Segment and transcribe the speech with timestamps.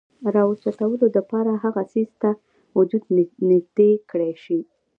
[0.35, 2.29] راوچتولو د پاره هغه څيز ته
[2.77, 3.03] وجود
[3.49, 4.59] نزدې کړے شي،